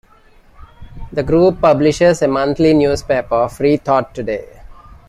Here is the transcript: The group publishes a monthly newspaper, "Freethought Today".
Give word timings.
The 1.13 1.21
group 1.21 1.61
publishes 1.61 2.23
a 2.23 2.27
monthly 2.27 2.73
newspaper, 2.73 3.47
"Freethought 3.47 4.15
Today". 4.15 4.47